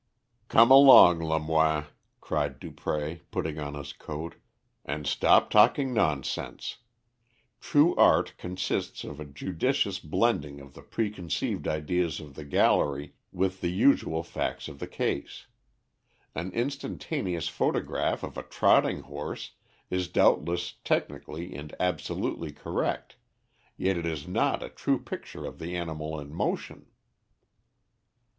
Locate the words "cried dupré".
2.21-3.19